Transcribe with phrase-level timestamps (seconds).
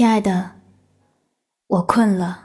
[0.00, 0.52] 亲爱的，
[1.66, 2.42] 我困了。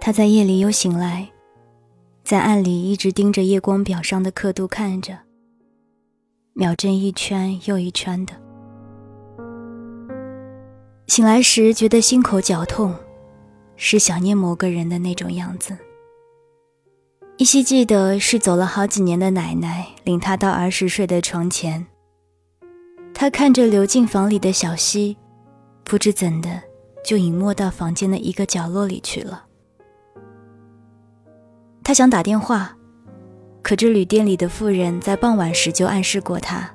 [0.00, 1.30] 他在夜里又醒来，
[2.24, 5.16] 在暗里一直盯着夜光表上的刻度看着，
[6.54, 8.34] 秒针一圈又一圈的。
[11.06, 12.96] 醒来时觉得心口绞痛，
[13.76, 15.78] 是想念某个人的那种样子。
[17.38, 21.86] 依稀记得是走了好几年的奶奶领他到儿时睡的床前。
[23.14, 25.16] 他看着流进房里的小溪，
[25.82, 26.62] 不知怎的
[27.04, 29.46] 就隐没到房间的一个角落里去了。
[31.82, 32.76] 他想打电话，
[33.62, 36.70] 可这旅店里的妇人在傍晚时就暗示过他，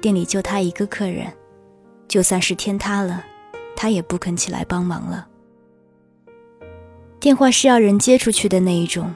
[0.00, 1.26] 店里就他一个客人，
[2.06, 3.24] 就算是天塌了，
[3.74, 5.26] 他也不肯起来帮忙了。
[7.18, 9.12] 电话是要人接出去的那一种。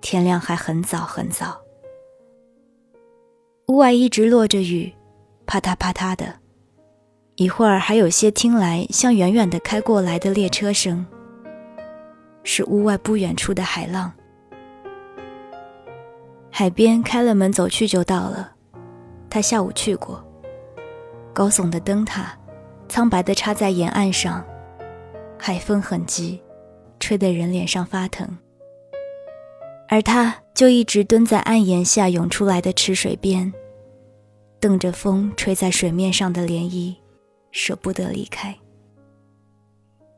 [0.00, 1.60] 天亮还很早很早，
[3.66, 4.92] 屋外一直落着雨，
[5.46, 6.34] 啪嗒啪嗒的，
[7.36, 11.06] 一会儿还有些听来像远远的开过来的列车声，
[12.42, 14.10] 是屋外不远处的海浪。
[16.50, 18.52] 海边开了门走去就到了，
[19.28, 20.24] 他下午去过。
[21.32, 22.36] 高耸的灯塔，
[22.88, 24.44] 苍白的插在沿岸上，
[25.38, 26.42] 海风很急，
[26.98, 28.36] 吹得人脸上发疼。
[29.90, 33.52] 而他就一直蹲在岸沿下涌出来的池水边，
[34.60, 36.94] 瞪着风吹在水面上的涟漪，
[37.50, 38.56] 舍不得离开。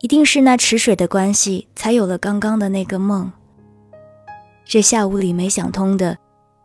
[0.00, 3.32] 一定是那池水的关系，才有了刚刚的那个梦。
[4.66, 6.19] 这下午里没想通的，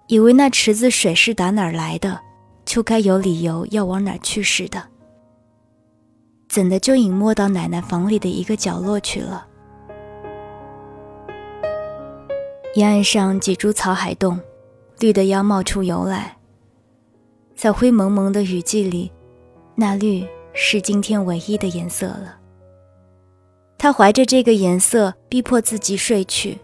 [0.08, 2.20] 以为那池子水是打哪儿来的，
[2.66, 4.84] 就该有理由要往哪儿去似的，
[6.50, 9.48] 怎的就隐没到奶奶房里的一个角落去了？
[12.78, 14.40] 沿岸上几株草海动，
[15.00, 16.38] 绿的要冒出油来。
[17.56, 19.12] 在灰蒙蒙的雨季里，
[19.74, 20.24] 那绿
[20.54, 22.38] 是今天唯一的颜色了。
[23.80, 26.60] 他怀着这个颜色，逼迫自己睡去。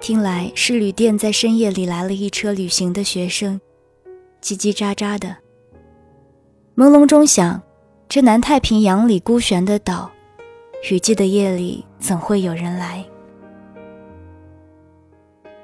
[0.00, 3.58] 听来是旅店在深夜里来了一车旅行的学生，
[4.42, 5.34] 叽叽喳喳的。
[6.76, 7.62] 朦胧中想，
[8.06, 10.10] 这南太平洋里孤悬的岛，
[10.90, 13.02] 雨季的夜里怎会有人来？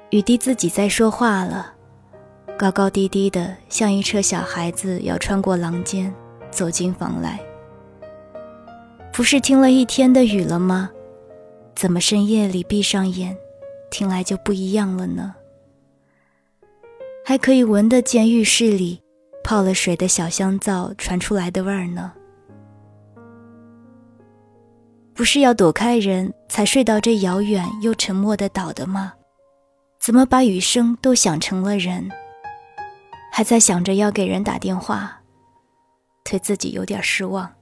[0.09, 1.73] 雨滴自己在说话了，
[2.57, 6.13] 高高低低的，像一车小孩子要穿过廊间，
[6.49, 7.39] 走进房来。
[9.11, 10.89] 不是听了一天的雨了吗？
[11.75, 13.35] 怎么深夜里闭上眼，
[13.91, 15.35] 听来就不一样了呢？
[17.25, 19.01] 还可以闻得见浴室里
[19.43, 22.13] 泡了水的小香皂传出来的味儿呢。
[25.13, 29.13] 不是要躲开人才睡到这遥远又沉默的岛的吗？
[30.07, 32.09] 怎么把雨声都想成了人？
[33.29, 35.19] 还在想着要给人打电话，
[36.23, 37.53] 对自己有点失望。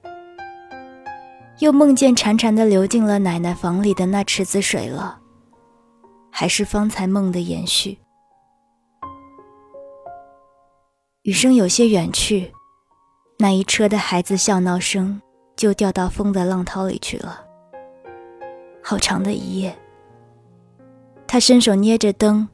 [1.58, 5.18] 又梦见潺潺的流进了奶奶房里的那池子水了，
[6.30, 7.98] 还是方才梦的延续。
[11.22, 12.52] 雨声有些远去，
[13.40, 15.20] 那一车的孩子笑闹声
[15.56, 17.44] 就掉到风的浪涛里去了。
[18.84, 19.76] 好长的一夜。
[21.36, 22.48] 他伸手捏着灯，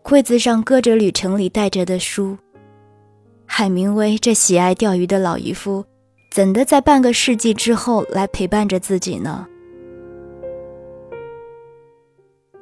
[0.00, 2.38] 柜子上搁着旅程里带着的书。
[3.44, 5.84] 海明威这喜爱钓鱼的老渔夫，
[6.30, 9.44] 怎的在半个世纪之后来陪伴着自己呢？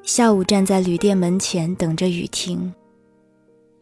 [0.03, 2.73] 下午站在旅店门前等着雨停，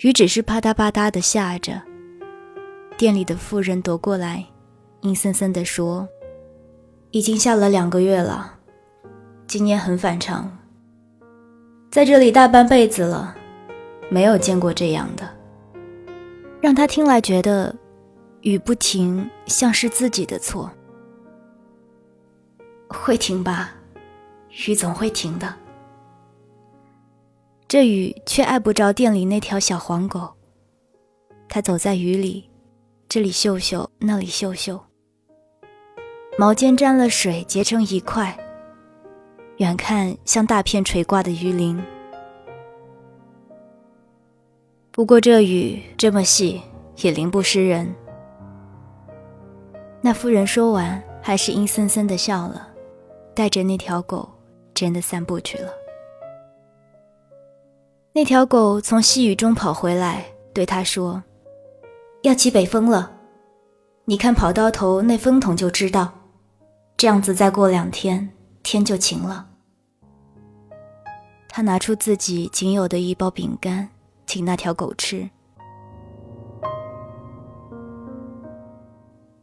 [0.01, 1.81] 雨只是啪嗒啪嗒的下着。
[2.99, 4.45] 店里的妇人踱过来，
[5.03, 6.09] 阴森森地说
[7.13, 8.59] ：“已经下了两个月了，
[9.47, 10.51] 今年很反常。”
[11.91, 13.37] 在这里大半辈子了，
[14.09, 15.29] 没有见过这样的，
[16.61, 17.75] 让他听来觉得
[18.43, 20.71] 雨不停像是自己的错。
[22.87, 23.73] 会停吧，
[24.69, 25.53] 雨总会停的。
[27.67, 30.33] 这雨却碍不着店里那条小黄狗。
[31.49, 32.49] 它走在雨里，
[33.09, 34.81] 这里嗅嗅，那里嗅嗅，
[36.39, 38.39] 毛尖沾了水结成一块。
[39.61, 41.79] 远看像大片垂挂的鱼鳞。
[44.91, 46.63] 不过这雨这么细，
[47.03, 47.95] 也淋不湿人。
[50.01, 52.69] 那夫人说完，还是阴森森的笑了，
[53.35, 54.27] 带着那条狗
[54.73, 55.71] 真的散步去了。
[58.15, 60.25] 那条狗从细雨中跑回来，
[60.55, 61.23] 对他说
[62.25, 63.13] ：“要起北风了，
[64.07, 66.11] 你看跑道头那风筒就知道。
[66.97, 68.31] 这样子再过两天，
[68.63, 69.49] 天就晴了。”
[71.53, 73.89] 他拿出自己仅有的一包饼干，
[74.25, 75.29] 请那条狗吃。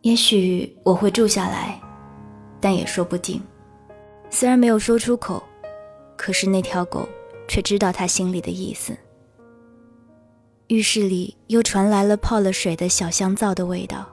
[0.01, 1.80] 也许我会住下来，
[2.62, 3.42] 但也说不定。
[4.30, 5.44] 虽然没有说出口，
[6.15, 7.07] 可是那条狗
[7.48, 8.95] 却知道他心里的意思。
[10.68, 14.06] 浴室里又传来了泡了水的小香皂的味道。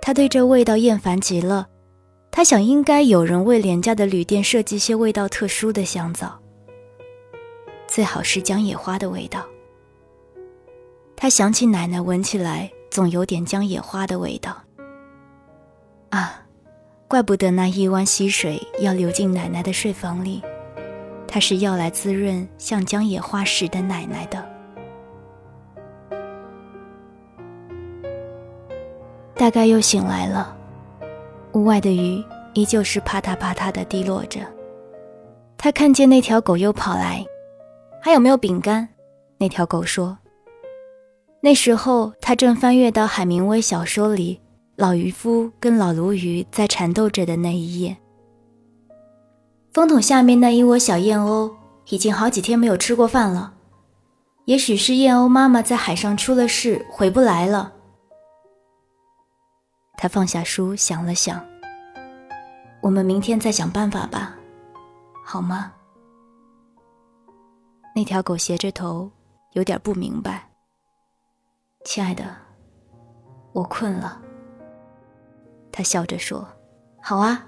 [0.00, 1.68] 他对这味道厌烦极了。
[2.30, 6.39] 他想，应该有人为廉价的旅店设计些味道特殊的香皂。
[8.00, 9.44] 最好是姜野花的味道。
[11.14, 14.56] 他想起奶奶闻起来总有点姜野花的味道。
[16.08, 16.42] 啊，
[17.06, 20.42] 怪不得那一湾溪水要流进奶奶的睡房里，
[21.28, 24.42] 它是要来滋润像姜野花似的奶奶的。
[29.34, 30.56] 大概又醒来了，
[31.52, 32.24] 屋外的雨
[32.54, 34.40] 依旧是啪嗒啪嗒的滴落着。
[35.58, 37.22] 他看见那条狗又跑来。
[38.00, 38.88] 还有没有饼干？
[39.38, 40.18] 那条狗说。
[41.42, 44.38] 那时候他正翻阅到海明威小说里
[44.76, 47.96] 老渔夫跟老鲈鱼在缠斗着的那一页。
[49.72, 51.50] 风筒下面那一窝小燕鸥
[51.88, 53.54] 已经好几天没有吃过饭了，
[54.44, 57.72] 也许是燕鸥妈妈在海上出了事，回不来了。
[59.96, 61.40] 他放下书，想了想。
[62.80, 64.34] 我们明天再想办法吧，
[65.24, 65.72] 好吗？
[68.00, 69.10] 那条狗斜着头，
[69.52, 70.48] 有点不明白。
[71.84, 72.34] 亲爱的，
[73.52, 74.18] 我困了。
[75.70, 76.48] 他笑着说
[77.02, 77.46] ：“好啊，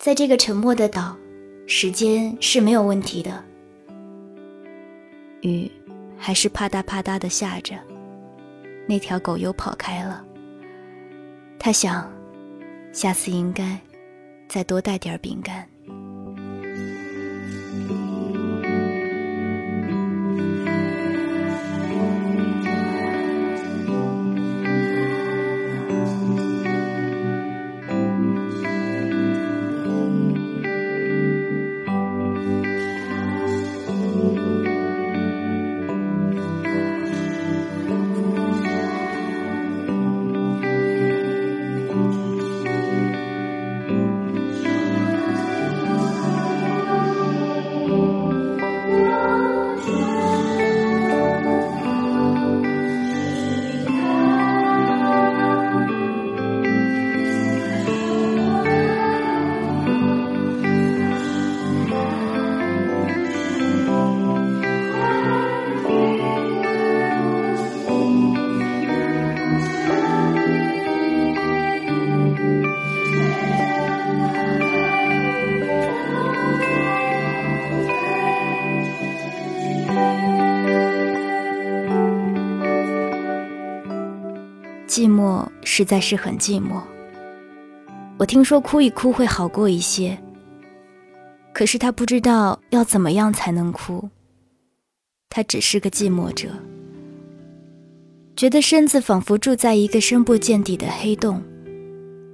[0.00, 1.16] 在这个沉默的岛，
[1.68, 3.40] 时间是没有问题的。”
[5.42, 5.70] 雨
[6.18, 7.76] 还是啪嗒啪嗒的下着，
[8.88, 10.24] 那条狗又跑开了。
[11.56, 12.12] 他想，
[12.92, 13.78] 下次应该
[14.48, 15.64] 再多带点饼干。
[84.92, 86.82] 寂寞实在是很寂寞。
[88.18, 90.18] 我听说哭一哭会好过一些，
[91.54, 94.06] 可是他不知道要怎么样才能哭。
[95.30, 96.50] 他只是个寂寞者，
[98.36, 101.42] 觉得身子仿佛住在一个深不见底的黑洞，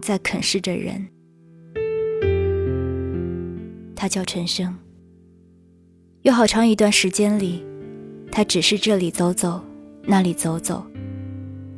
[0.02, 1.06] 在啃噬着人。
[3.94, 4.76] 他叫陈生。
[6.22, 7.64] 有好长一段时间里，
[8.32, 9.64] 他只是这里走走，
[10.02, 10.84] 那里走走。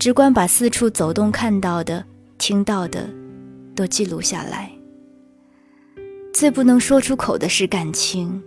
[0.01, 2.03] 只管把四处走动看到的、
[2.39, 3.07] 听到的，
[3.77, 4.73] 都记录下来。
[6.33, 8.43] 最不能说出口的是感情，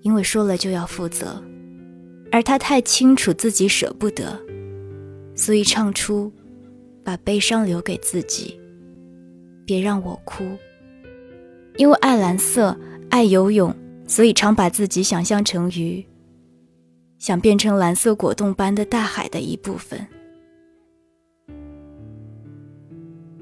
[0.00, 1.44] 因为说了就要负责，
[2.32, 4.40] 而他太清楚自己舍不得，
[5.34, 6.32] 所以唱出
[7.04, 8.58] ：“把悲伤留给自己，
[9.66, 10.42] 别让我哭。”
[11.76, 12.74] 因为爱蓝色、
[13.10, 13.76] 爱游泳、
[14.06, 16.02] 所以常把自己想象成鱼，
[17.18, 20.06] 想变成蓝色果冻般的大海的一部分。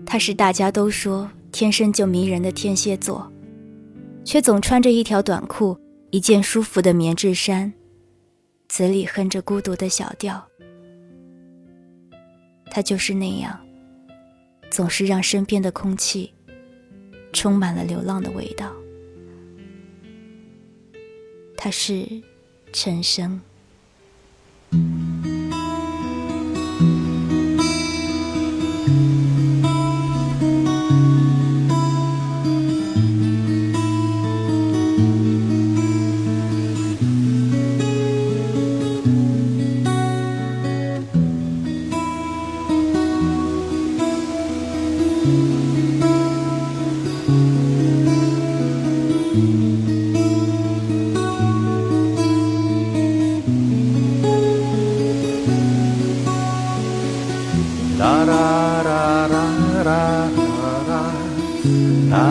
[0.07, 3.31] 他是大家都说天生就迷人的天蝎座，
[4.25, 5.77] 却总穿着一条短裤、
[6.11, 7.73] 一件舒服的棉质衫，
[8.69, 10.47] 嘴里哼着孤独的小调。
[12.71, 13.59] 他就是那样，
[14.71, 16.33] 总是让身边的空气
[17.33, 18.73] 充满了流浪的味道。
[21.57, 22.07] 他是
[22.73, 23.41] 陈升。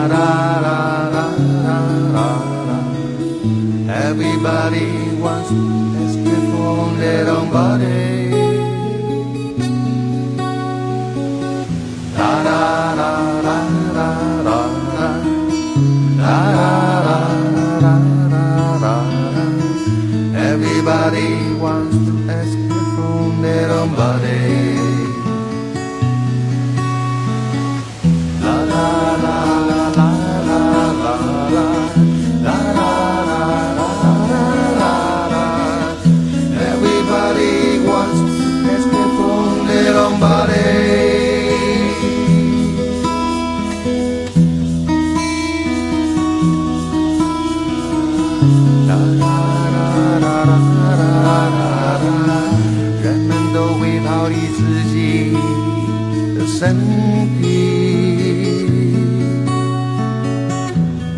[0.08, 0.76] da da
[1.14, 1.24] da
[2.14, 2.28] da
[2.66, 2.78] da.
[4.08, 4.88] Everybody
[5.20, 5.60] wants to
[5.94, 8.05] best before they don't.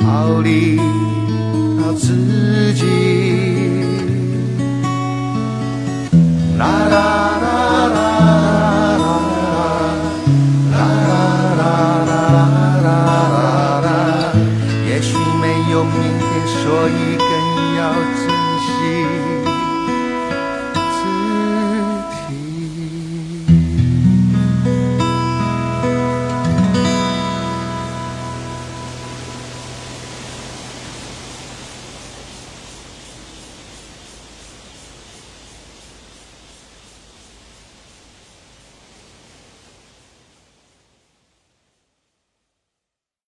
[0.00, 0.99] 逃离。